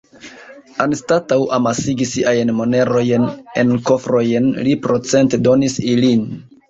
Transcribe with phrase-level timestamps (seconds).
[0.85, 3.29] Anstataŭ amasigi siajn monerojn
[3.65, 6.27] en kofrojn, li procente-donis ilin.